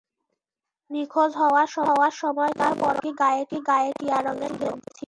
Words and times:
নিখোঁজ 0.91 1.31
হওয়ার 1.41 1.69
সময় 2.21 2.51
তাঁর 2.59 2.73
পরনে 2.81 3.09
লুঙ্গি, 3.09 3.11
গায়ে 3.69 3.91
টিয়া 3.97 4.17
রঙের 4.19 4.51
গেঞ্জি 4.51 4.77
ছিল। 4.83 4.99